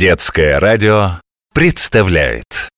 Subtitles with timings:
[0.00, 1.20] Детское радио
[1.52, 2.70] представляет.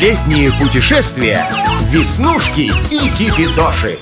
[0.00, 1.44] Летние путешествия
[1.90, 2.70] Веснушки и
[3.18, 3.98] Кипидоши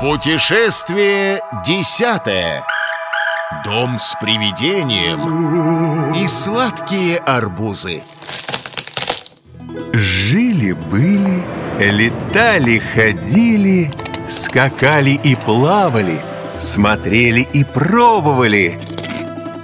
[0.00, 2.64] Путешествие десятое.
[3.66, 8.02] Дом с привидением И сладкие арбузы.
[9.92, 11.42] Жили-были,
[11.78, 13.92] летали-ходили,
[14.26, 16.18] скакали и плавали,
[16.62, 18.78] смотрели и пробовали.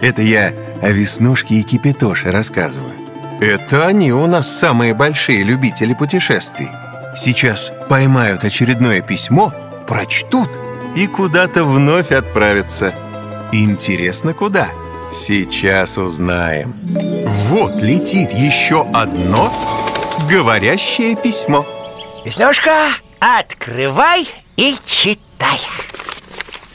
[0.00, 2.92] Это я о Веснушке и Кипятоше рассказываю.
[3.40, 6.68] Это они у нас самые большие любители путешествий.
[7.16, 9.52] Сейчас поймают очередное письмо,
[9.86, 10.50] прочтут
[10.96, 12.94] и куда-то вновь отправятся.
[13.52, 14.68] Интересно, куда?
[15.12, 16.74] Сейчас узнаем.
[17.48, 19.52] Вот летит еще одно
[20.28, 21.64] говорящее письмо.
[22.24, 22.88] Веснушка,
[23.20, 25.58] открывай и читай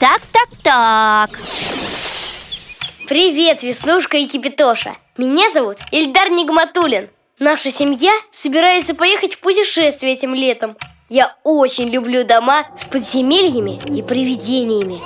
[0.04, 1.30] Так, так, так.
[3.08, 10.34] Привет, Веснушка и Кипятоша Меня зовут Ильдар Нигматулин Наша семья собирается поехать в путешествие этим
[10.34, 10.76] летом.
[11.08, 15.00] Я очень люблю дома с подземельями и привидениями.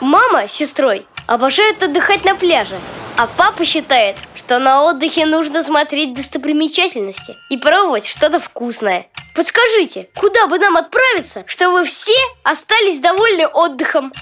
[0.00, 2.78] Мама с сестрой обожают отдыхать на пляже
[3.18, 9.06] А папа считает, что на отдыхе нужно смотреть достопримечательности И пробовать что-то вкусное.
[9.36, 14.14] Подскажите, куда бы нам отправиться, чтобы все остались довольны отдыхом?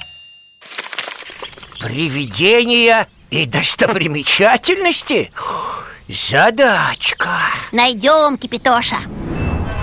[1.81, 5.31] Привидения и достопримечательности?
[6.09, 7.29] Задачка
[7.73, 8.99] Найдем, Кипятоша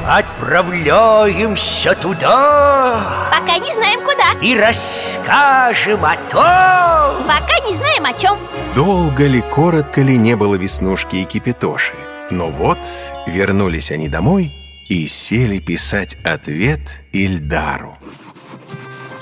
[0.05, 8.39] Отправляемся туда Пока не знаем куда И расскажем о том Пока не знаем о чем
[8.75, 11.93] Долго ли, коротко ли не было Веснушки и Кипятоши.
[12.29, 12.79] Но вот
[13.25, 14.53] вернулись они домой
[14.89, 16.81] и сели писать ответ
[17.13, 17.97] Ильдару.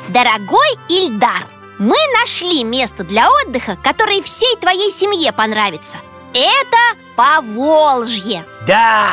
[0.08, 1.46] Дорогой Ильдар,
[1.80, 5.98] мы нашли место для отдыха, которое всей твоей семье понравится.
[6.34, 6.78] Это
[7.16, 8.44] Поволжье.
[8.68, 9.10] Да,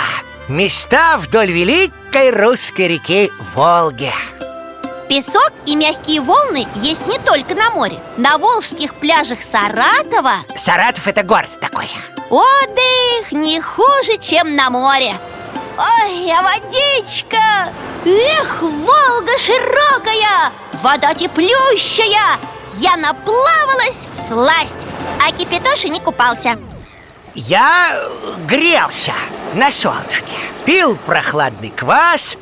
[0.49, 4.13] места вдоль великой русской реки Волги.
[5.09, 7.99] Песок и мягкие волны есть не только на море.
[8.17, 11.89] На волжских пляжах Саратова Саратов это город такой.
[12.31, 15.19] отдых не хуже, чем на море.
[15.77, 17.73] Ой, а водичка!
[18.05, 22.39] Эх, Волга широкая, вода теплющая
[22.75, 24.87] Я наплавалась в сласть,
[25.27, 26.57] а Кипятоша не купался.
[27.35, 28.01] Я
[28.49, 29.15] грелся
[29.55, 30.33] на солнышке
[30.65, 32.37] Пил прохладный квас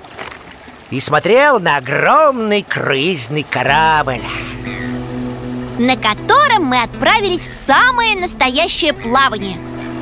[0.91, 4.23] И смотрел на огромный круизный корабль.
[5.79, 9.59] На котором мы отправились в самое настоящее плавание.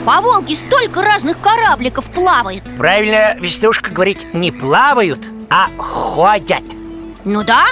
[0.07, 2.63] По Волге столько разных корабликов плавает.
[2.79, 6.63] Правильно Веснушка говорить не плавают, а ходят.
[7.25, 7.67] Ну да,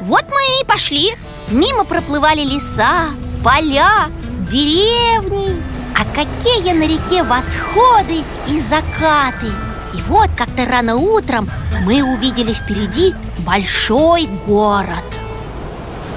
[0.00, 1.14] вот мы и пошли
[1.50, 3.06] Мимо проплывали леса,
[3.42, 4.08] поля,
[4.46, 5.62] деревни.
[5.94, 9.46] А какие на реке восходы и закаты.
[9.94, 11.48] И вот как-то рано утром
[11.84, 13.14] мы увидели впереди
[13.46, 15.04] большой город.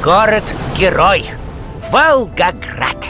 [0.03, 1.29] Город-герой.
[1.91, 3.07] Волгоград.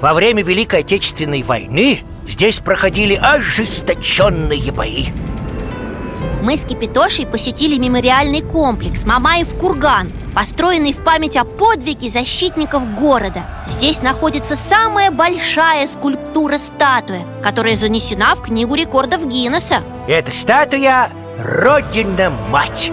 [0.00, 5.06] Во время Великой Отечественной войны здесь проходили ожесточенные бои
[6.42, 13.44] Мы с Кипятошей посетили мемориальный комплекс Мамаев Курган Построенный в память о подвиге защитников города.
[13.66, 19.82] Здесь находится самая большая скульптура-статуя Которая занесена в Книгу рекордов Гиннесса.
[20.08, 22.90] Эта статуя Родина-мать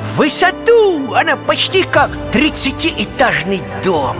[0.00, 1.14] В высоту!
[1.14, 4.16] Она почти как 30-этажный дом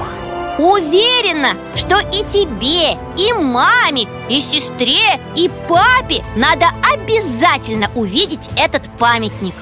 [0.59, 9.55] Уверена, что и тебе, и маме, и сестре, и папе Надо обязательно увидеть этот памятник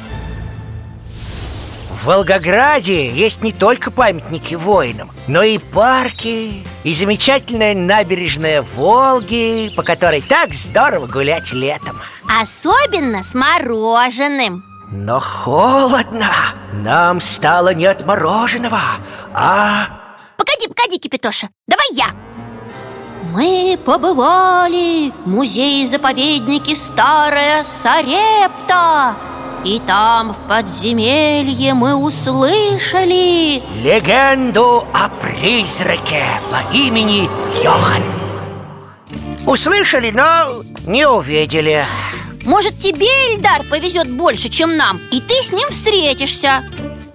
[1.91, 9.83] В Волгограде есть не только памятники воинам, но и парки, и замечательная набережная Волги, по
[9.83, 12.01] которой так здорово гулять летом.
[12.41, 14.63] Особенно с мороженым
[14.93, 16.31] Но холодно.
[16.73, 18.81] Нам стало не от мороженого,
[19.35, 20.04] а
[20.65, 22.15] Погоди, погоди, Кипятоша, давай я
[23.33, 29.15] Мы побывали в музее-заповеднике Старая Сарепта
[29.65, 37.29] И там в подземелье мы услышали легенду о призраке по имени
[37.63, 38.03] Йохан.
[39.47, 41.87] Услышали, но не увидели.
[42.47, 46.63] Может, тебе, Ильдар, повезет больше, чем нам И ты с ним встретишься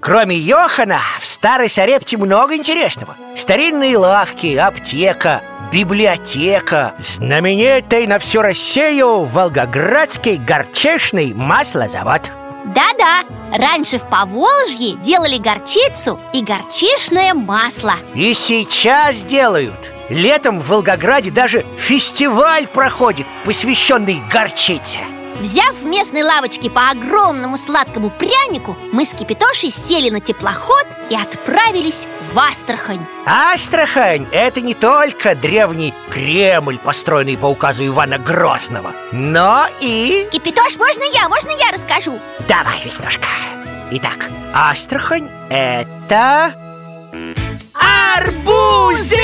[0.01, 3.15] Кроме Йохана, в Старой Сарепте много интересного.
[3.37, 5.41] Старинные лавки, аптека,
[5.71, 6.93] библиотека.
[6.97, 12.29] Знаменитый на всю Россию Волгоградский горчичный маслозавод.
[12.75, 17.95] Да-да, раньше в Поволжье делали горчицу и горчишное масло.
[18.15, 19.93] И сейчас делают.
[20.09, 24.99] Летом в Волгограде даже фестиваль проходит, посвященный горчице.
[25.39, 31.15] Взяв в местной лавочке по огромному сладкому прянику Мы с Кипитошей сели на теплоход и
[31.15, 33.05] отправились в Астрахань.
[33.25, 40.27] Астрахань– это не только древний Кремль, построенный по указу Ивана Грозного Но и...
[40.31, 42.19] Кипитош, можно я, можно я расскажу?
[42.47, 43.27] Давай, Веснушка.
[43.91, 46.53] Итак, Астрахань– это...
[48.15, 49.17] Арбузы!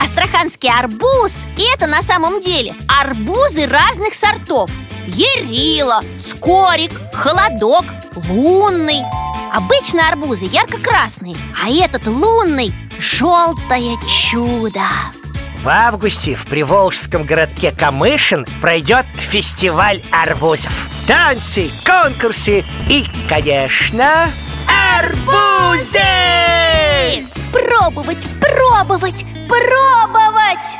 [0.00, 4.70] Астраханский арбуз И это на самом деле арбузы разных сортов.
[5.06, 7.84] Ерила, скорик, холодок,
[8.28, 9.02] лунный
[9.52, 14.80] Обычно арбузы ярко-красные А этот лунный– желтое чудо
[15.62, 24.30] В августе в приволжском городке Камышин пройдет фестиваль арбузов Танцы, конкурсы и, конечно,
[24.96, 25.98] арбузы!
[27.52, 30.78] Пробовать, пробовать, пробовать!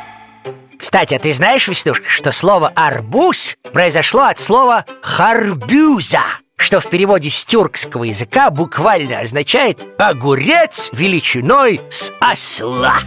[0.79, 6.23] Кстати, а ты знаешь, Веснушка, что слово «арбуз» произошло от слова «харбюза»
[6.61, 12.99] что в переводе с тюркского языка буквально означает «огурец величиной с осла».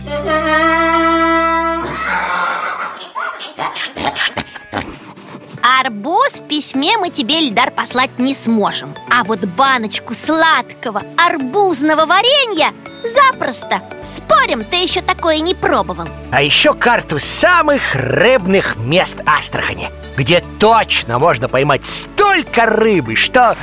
[5.62, 12.74] Арбуз в письме мы тебе, Эльдар, послать не сможем А вот баночку сладкого арбузного варенья
[13.04, 13.82] запросто.
[14.04, 16.08] Спорим, ты еще такое не пробовал.
[16.32, 23.56] А еще карту самых рыбных мест Астрахани Где точно можно поймать столько рыбы, что...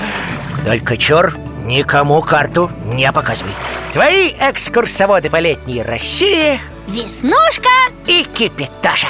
[0.64, 3.52] Только чур, никому карту не показывай.
[3.92, 7.68] Твои экскурсоводы по летней России Веснушка!
[8.06, 9.08] и Кипитоша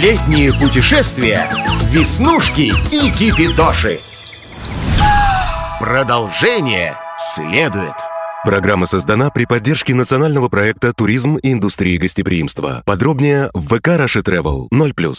[0.00, 1.48] Летние путешествия
[1.84, 3.98] Веснушки и Кипитоши.
[5.80, 7.94] Продолжение следует
[8.44, 12.82] Программа создана при поддержке национального проекта «Туризм и индустрия гостеприимства».
[12.84, 15.14] Подробнее в ВК Раши Travel 0+.